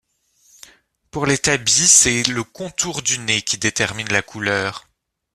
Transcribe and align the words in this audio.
Pour 1.11 1.27
les 1.27 1.37
tabby, 1.37 1.69
c'est 1.87 2.23
le 2.23 2.43
contour 2.43 3.03
du 3.03 3.19
nez 3.19 3.43
qui 3.43 3.59
détermine 3.59 4.07
la 4.07 4.23
couleur. 4.23 4.87